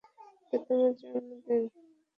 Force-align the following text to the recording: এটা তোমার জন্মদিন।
এটা 0.43 0.57
তোমার 0.65 0.91
জন্মদিন। 0.99 1.63